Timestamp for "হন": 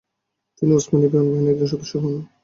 2.03-2.13